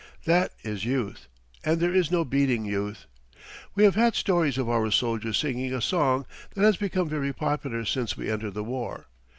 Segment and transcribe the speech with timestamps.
[0.25, 1.27] That is youth;
[1.63, 3.05] and there is no beating youth.
[3.75, 7.85] We have had stories of our soldiers singing a song that has become very popular
[7.85, 9.05] since we entered the war.